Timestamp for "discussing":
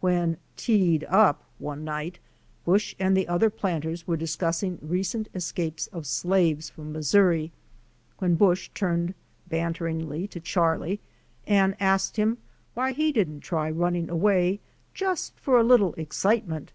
4.18-4.78